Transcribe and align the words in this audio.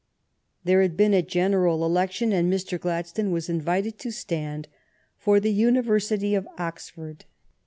There 0.63 0.81
had 0.81 0.97
been 0.97 1.13
a 1.13 1.21
general 1.21 1.85
election, 1.85 2.33
and 2.33 2.51
Mr. 2.51 2.79
Gladstone 2.79 3.29
was 3.29 3.49
invited 3.49 3.99
to 3.99 4.09
stand 4.11 4.67
for 5.19 5.39
the 5.39 5.53
University 5.53 6.33
of 6.33 6.47
Oxford. 6.57 7.25